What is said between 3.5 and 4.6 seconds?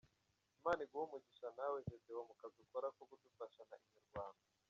na Inyarwanda.